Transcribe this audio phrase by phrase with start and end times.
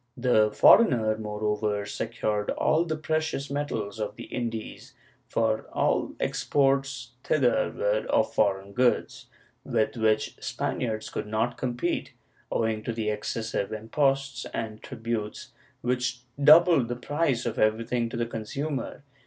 [0.17, 4.95] The foreigner, moreover, secured all the precious metals of the Indies,
[5.27, 9.27] for all exports thither were of foreign goods,
[9.63, 12.13] with which Spaniards could not compete,
[12.51, 18.25] owing to the excessive imposts and tributes, which doubled the price of everything to the
[18.25, 19.03] consumer.